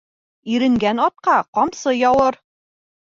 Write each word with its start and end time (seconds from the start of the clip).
Иренгән 0.53 1.01
атҡа 1.07 1.35
ҡамсы 1.57 1.93
яуыр. 1.97 2.39